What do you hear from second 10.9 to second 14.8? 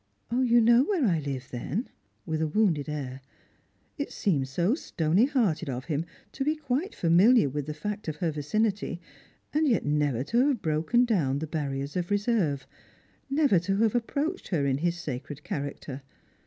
down the barriers of reserve, never to have approached her in